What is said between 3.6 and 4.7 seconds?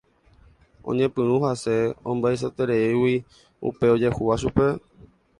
upe ojehúva chupe.